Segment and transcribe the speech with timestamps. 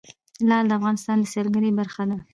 [0.49, 2.17] لعل د افغانستان د سیلګرۍ برخه ده.